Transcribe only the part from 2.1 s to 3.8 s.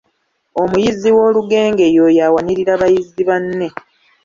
awanirira bayizzi banne.